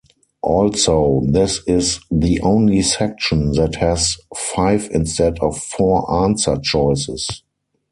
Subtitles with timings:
[0.41, 7.43] Also, this is the only section that has five instead of four answer choices.